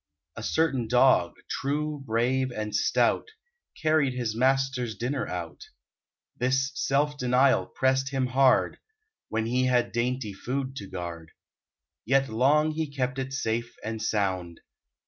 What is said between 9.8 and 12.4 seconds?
dainty food to guard: Yet